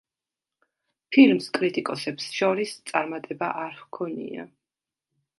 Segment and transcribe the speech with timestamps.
[1.15, 4.47] ფილმს კრიტიკოსებს შორის წარმატება არ ჰქონია.